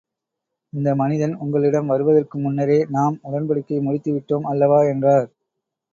[0.73, 4.81] இந்த மனிதன் உங்களிடம் வருவதற்கு முன்னரே நாம் உடன்படிக்கை முடித்து விட்டோம் அல்லவா?
[4.85, 5.29] என்றார்.